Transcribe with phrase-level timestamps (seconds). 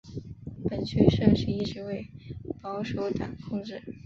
[0.67, 2.09] 本区议席一直为
[2.59, 3.79] 保守党控制。